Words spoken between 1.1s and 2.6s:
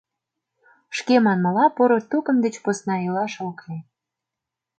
манмыла, поро тукым деч